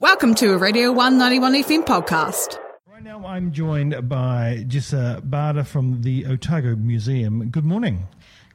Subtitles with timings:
[0.00, 2.58] Welcome to a Radio 191 FM podcast.
[2.86, 7.48] Right now, I'm joined by Jessa Barder from the Otago Museum.
[7.50, 8.06] Good morning.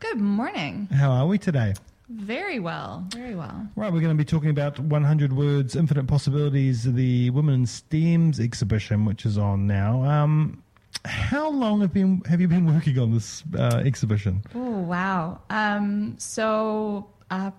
[0.00, 0.88] Good morning.
[0.92, 1.74] How are we today?
[2.08, 3.06] Very well.
[3.12, 3.66] Very well.
[3.76, 8.40] Right, we're going to be talking about 100 Words, Infinite Possibilities, the Women in STEMs
[8.40, 10.02] exhibition, which is on now.
[10.04, 10.62] Um,
[11.04, 14.42] how long have been have you been working on this uh, exhibition?
[14.54, 15.40] Oh wow.
[15.50, 17.50] Um, so uh,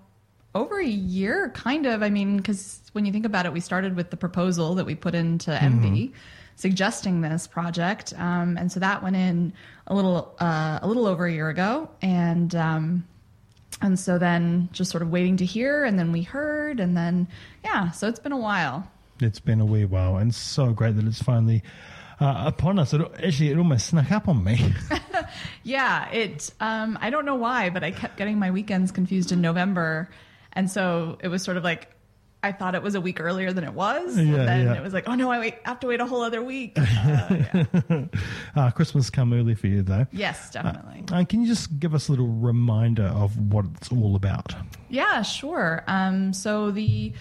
[0.54, 2.02] over a year, kind of.
[2.02, 4.94] I mean, because when you think about it, we started with the proposal that we
[4.94, 6.12] put into MV,
[6.56, 9.52] suggesting this project, um, and so that went in
[9.86, 13.06] a little uh, a little over a year ago, and um,
[13.80, 17.28] and so then just sort of waiting to hear, and then we heard, and then
[17.64, 18.90] yeah, so it's been a while.
[19.20, 21.62] It's been a wee while, and so great that it's finally
[22.20, 22.92] uh, upon us.
[22.92, 24.74] It, actually, it almost snuck up on me.
[25.62, 26.52] Yeah, it.
[26.60, 30.08] Um, I don't know why, but I kept getting my weekends confused in November,
[30.52, 31.88] and so it was sort of like
[32.42, 34.16] I thought it was a week earlier than it was.
[34.16, 34.74] Yeah, and then yeah.
[34.74, 36.76] it was like, oh no, I wait, have to wait a whole other week.
[37.00, 37.44] Uh,
[37.88, 38.04] yeah.
[38.56, 40.06] uh, Christmas come early for you, though.
[40.12, 41.04] Yes, definitely.
[41.10, 44.54] Uh, can you just give us a little reminder of what it's all about?
[44.88, 45.82] Yeah, sure.
[45.86, 47.12] Um, so the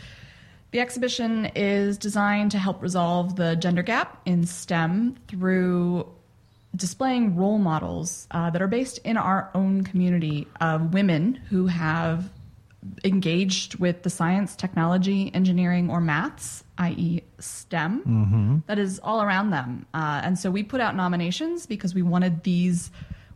[0.71, 6.07] the exhibition is designed to help resolve the gender gap in STEM through
[6.75, 12.29] displaying role models uh, that are based in our own community of women who have
[13.03, 19.85] engaged with the science, technology, engineering, or maths, i.e., STEM, that is all around them.
[19.93, 22.89] Uh, and so we put out nominations because we wanted these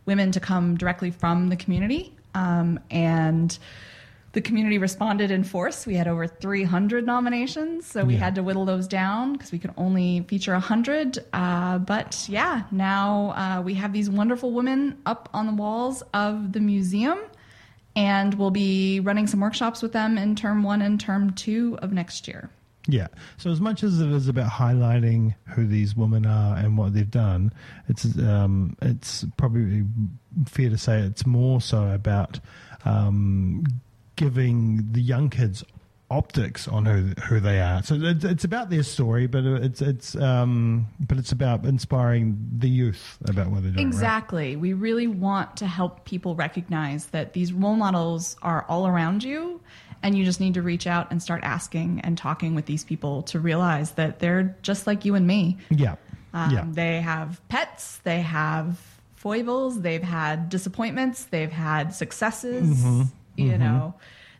[0.06, 2.14] women to come directly from the community.
[2.34, 3.56] Um, and
[4.32, 5.86] the community responded in force.
[5.86, 8.20] We had over 300 nominations, so we Yeah.
[8.20, 11.18] had to whittle those down because we could only feature 100.
[11.32, 16.52] Uh, but yeah, now uh, we have these wonderful women up on the walls of
[16.52, 17.18] the museum,
[17.96, 21.92] and we'll be running some workshops with them in term one and term two of
[21.92, 22.50] next year.
[22.86, 23.08] Yeah.
[23.38, 27.10] So as much as it is about highlighting who these women are and what they've
[27.10, 27.52] done,
[27.88, 29.84] it's um, it's probably
[30.46, 32.40] fair to say it's more so about
[32.84, 33.64] um,
[34.16, 35.64] giving the young kids
[36.14, 37.82] optics on who who they are.
[37.82, 42.68] So it's, it's about their story, but it's it's um, but it's about inspiring the
[42.68, 43.86] youth about what they're doing.
[43.86, 43.94] right?
[43.94, 44.56] Exactly.
[44.56, 49.60] We really want to help people recognize that these role models are all around you,
[50.02, 53.22] and you just need to reach out and start asking and talking with these people
[53.22, 55.58] to realize that they're just like you and me.
[55.70, 55.96] Yeah.
[56.32, 56.64] Um, yeah.
[56.68, 58.78] They have pets, they have
[59.14, 62.68] foibles, they've had disappointments, they've had successes.
[62.68, 63.02] Mm-hmm.
[63.36, 63.94] You know,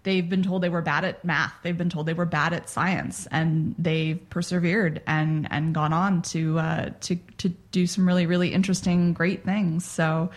[0.05, 2.69] they've been told they were bad at math, they've been told they were bad at
[2.71, 8.27] science, and they've persevered and and gone on to uh, to to do some really
[8.27, 9.85] really interesting, great things.
[9.85, 10.31] So,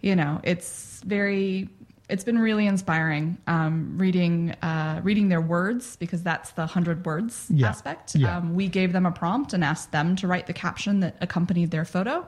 [0.00, 1.68] you know, it's very.
[2.08, 7.46] It's been really inspiring um, reading uh, reading their words because that's the hundred words
[7.50, 7.68] Yeah.
[7.68, 8.16] aspect.
[8.16, 8.38] Yeah.
[8.38, 11.70] Um, we gave them a prompt and asked them to write the caption that accompanied
[11.70, 12.26] their photo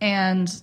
[0.00, 0.62] and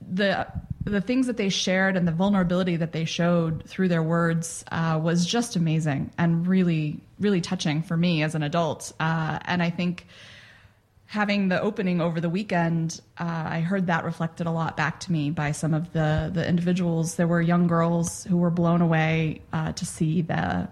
[0.00, 0.46] the
[0.84, 4.98] the things that they shared and the vulnerability that they showed through their words uh,
[5.02, 9.68] was just amazing and really really touching for me as an adult uh, and i
[9.70, 10.06] think
[11.06, 15.12] having the opening over the weekend uh, i heard that reflected a lot back to
[15.12, 19.40] me by some of the the individuals there were young girls who were blown away
[19.52, 20.66] uh, to see the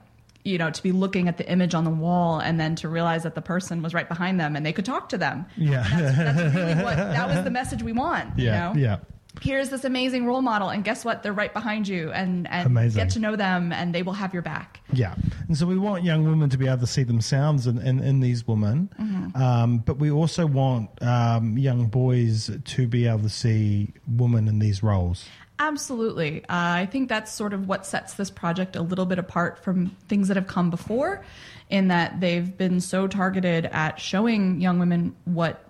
[0.45, 3.25] you know to be looking at the image on the wall and then to realize
[3.25, 5.85] that the person was right behind them and they could talk to them Yeah.
[6.17, 8.39] that's really what that was the message we want.
[8.39, 8.71] Yeah.
[8.71, 8.81] You know?
[8.81, 8.97] Yeah.
[9.41, 11.23] Here's this amazing role model, and guess what?
[11.23, 13.03] They're right behind you, and and Amazing.
[13.05, 14.81] get to know them, and they will have your back.
[14.93, 15.15] Yeah,
[15.47, 18.21] and so we want young women to be able to see themselves in, in, in
[18.21, 18.91] these women,
[19.37, 24.59] um, but we also want um, young boys to be able to see women in
[24.59, 25.27] these roles.
[25.61, 26.45] Absolutely.
[26.45, 29.89] Uh, I think that's sort of what sets this project a little bit apart from
[30.09, 31.25] things that have come before,
[31.69, 35.68] in that they've been so targeted at showing young women what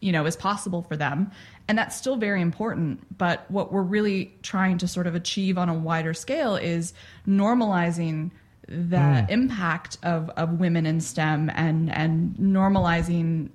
[0.00, 1.30] you know is possible for them.
[1.68, 3.18] And that's still very important.
[3.18, 6.94] But what we're really trying to sort of achieve on a wider scale is
[7.26, 8.30] normalizing
[8.66, 9.30] the mm.
[9.30, 13.50] impact of, of women in STEM and and normalizing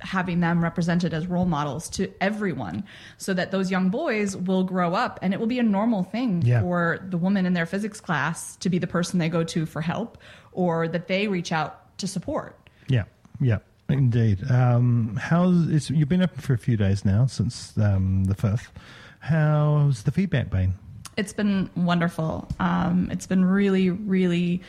[0.00, 2.84] having them represented as role models to everyone
[3.16, 6.42] so that those young boys will grow up and it will be a normal thing
[6.42, 6.60] Yeah.
[6.60, 9.80] for the woman in their physics class to be the person they go to for
[9.80, 10.18] help
[10.52, 12.58] or that they reach out to support.
[12.88, 13.04] Yeah,
[13.40, 13.58] yeah,
[13.88, 14.50] indeed.
[14.50, 18.72] Um, how's it's, you've been open for a few days now since um, the fifth.
[19.20, 20.74] How's the feedback been?
[21.16, 22.48] It's been wonderful.
[22.60, 24.62] Um, it's been really, really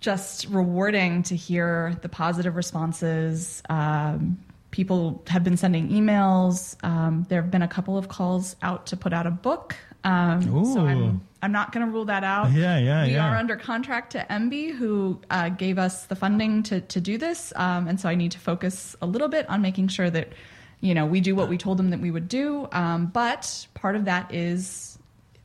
[0.00, 3.62] just rewarding to hear the positive responses.
[3.68, 4.38] Um,
[4.70, 6.82] people have been sending emails.
[6.84, 9.76] Um, there have been a couple of calls out to put out a book.
[10.04, 10.86] Um, so.
[10.86, 12.52] I'm I'm not going to rule that out.
[12.52, 13.28] Yeah, yeah, we yeah.
[13.28, 17.52] are under contract to MB, who uh, gave us the funding to to do this,
[17.56, 20.32] um, and so I need to focus a little bit on making sure that
[20.80, 22.68] you know we do what we told them that we would do.
[22.72, 24.98] Um, but part of that is,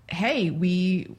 [0.08, 1.16] hey, we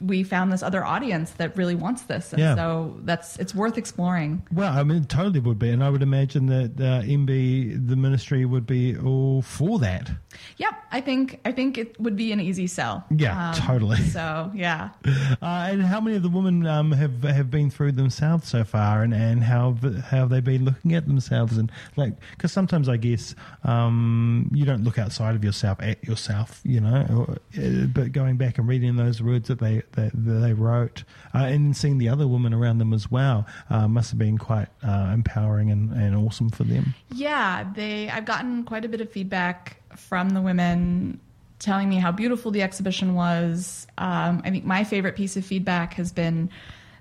[0.00, 2.54] we found this other audience that really wants this, and Yeah.
[2.54, 4.42] so that's it's worth exploring.
[4.52, 7.96] Well, I mean, it totally would be, and I would imagine that uh, MB, the
[7.96, 10.10] ministry, would be all for that.
[10.58, 13.04] Yep, I think I think it would be an easy sell.
[13.10, 13.96] Yeah, totally.
[14.18, 18.48] So yeah, Uh, and how many of the women um, have have been through themselves
[18.48, 22.14] so far, and, and how have- how have they been looking at themselves, and like
[22.30, 23.34] because sometimes I guess
[23.64, 28.36] um, you don't look outside of yourself at yourself, you know, or, uh, but going
[28.36, 31.04] back and reading those words that they that, they wrote,
[31.34, 34.68] uh, and seeing the other women around them as well, uh, must have been quite
[34.82, 36.94] uh, empowering and, and awesome for them.
[37.12, 38.08] Yeah, they.
[38.08, 41.20] I've gotten quite a bit of feedback from the women
[41.58, 43.86] telling me how beautiful the exhibition was.
[43.98, 46.50] Um, I think my favorite piece of feedback has been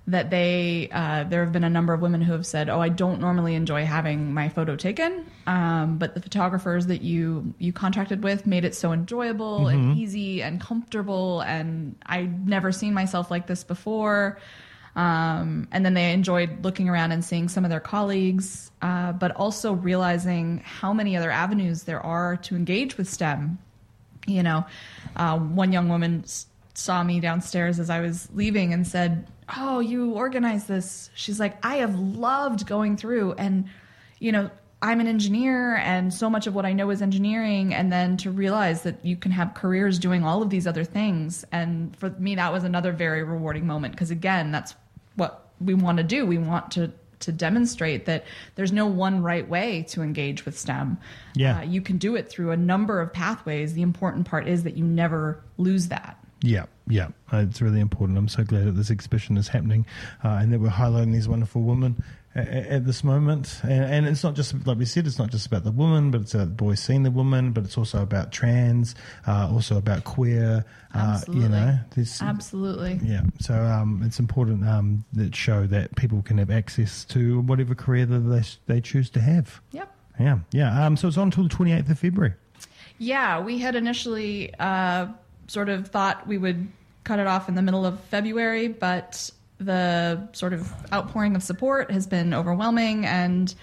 [0.07, 0.89] that they.
[0.91, 3.55] Uh, there have been a number of women who have said, "Oh, I don't normally
[3.55, 8.65] enjoy having my photo taken, um, but the photographers that you you contracted with made
[8.65, 14.39] it so enjoyable and easy and comfortable, and I'd never seen myself like this before."
[14.95, 19.31] Um, and then they enjoyed looking around and seeing some of their colleagues, uh, but
[19.35, 23.59] also realizing how many other avenues there are to engage with STEM.
[24.25, 24.65] You know,
[25.15, 26.23] uh, one young woman
[26.77, 29.27] saw me downstairs as I was leaving and said,
[29.57, 31.09] Oh, you organized this.
[31.15, 33.65] She's like, I have loved going through, and,
[34.19, 34.51] you know,
[34.81, 37.73] I'm an engineer, and so much of what I know is engineering.
[37.73, 41.43] And then to realize that you can have careers doing all of these other things.
[41.51, 44.75] And for me, that was another very rewarding moment because, again, that's
[45.15, 46.25] what we want to do.
[46.25, 50.99] We want to to demonstrate that there's no one right way to engage with STEM.
[51.33, 51.57] Yeah.
[51.57, 53.73] Uh, you can do it through a number of pathways.
[53.73, 56.23] The important part is that you never lose that.
[56.41, 58.17] Yeah, yeah, uh, it's really important.
[58.17, 59.85] I'm so glad that this exhibition is happening
[60.23, 62.03] uh, and that we're highlighting these wonderful women
[62.35, 63.59] at, at this moment.
[63.63, 66.21] And, and it's not just, like we said, it's not just about the woman, but
[66.21, 68.93] it's about the boys seeing the woman, but it's also about trans,
[69.27, 70.63] uh, also about queer.
[70.93, 71.43] Uh, Absolutely.
[71.43, 72.99] you know, this, Absolutely.
[73.03, 73.23] yeah.
[73.39, 78.05] So um, it's important um, that show that people can have access to whatever career
[78.05, 79.59] that they, they choose to have.
[79.71, 79.91] Yep.
[80.19, 80.85] Yeah, yeah.
[80.85, 82.33] Um, so it's on until the 28th of February.
[82.99, 85.07] Yeah, we had initially uh,
[85.47, 86.67] sort of thought we would
[87.03, 89.29] cut it off in the middle of February, but
[89.59, 93.05] the sort of outpouring of support has been overwhelming.
[93.05, 93.53] And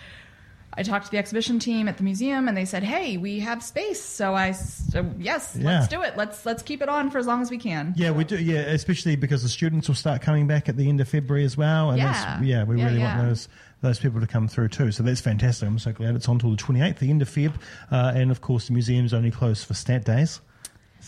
[0.77, 3.63] I talked to the exhibition team at the museum, and they said, "Hey, we have
[3.63, 5.67] space." So I, so yes, Yeah.
[5.79, 6.17] let's do it.
[6.17, 7.95] Let's let's keep it on for as long as we can.
[7.97, 8.37] Yeah, we do.
[8.43, 11.57] Yeah, especially because the students will start coming back at the end of February as
[11.57, 11.91] well.
[11.91, 12.13] And Yeah.
[12.13, 13.17] that's, yeah, we Yeah, really yeah.
[13.19, 13.49] want those
[13.83, 14.91] those people to come through too.
[14.91, 15.69] So that's fantastic.
[15.69, 17.53] I'm so glad it's on till the 28th, the end of Feb,
[17.93, 20.41] uh, and of course the museum's only closed for stat days.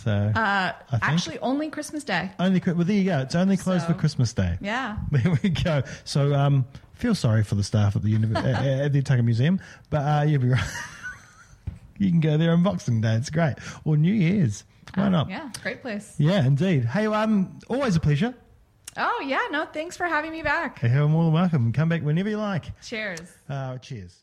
[0.06, 0.70] So Uh,
[1.02, 2.30] actually, only Christmas Day.
[2.38, 3.18] only well there you go.
[3.22, 4.56] It's only closed So- for Christmas Day.
[4.60, 4.98] Yeah.
[5.10, 5.82] There we go.
[6.04, 6.64] So um,
[6.94, 8.36] feel sorry for the staff at the univ-
[8.84, 9.58] at, the Otago Museum,
[9.90, 10.64] but uh, you'll be right.
[11.98, 13.14] you can go there on Boxing Day.
[13.16, 14.62] It's great, or New Year's.
[14.94, 15.26] Why not?
[15.26, 16.14] Uh, Yeah, great place.
[16.18, 16.84] Yeah, indeed.
[16.84, 18.32] Hey, um, always a pleasure.
[18.96, 20.78] Oh yeah, no, thanks for having me back.
[20.78, 21.72] Hey, you're more than welcome.
[21.72, 22.80] Come back whenever you like.
[22.80, 23.20] Cheers.
[23.48, 24.22] Uh, cheers.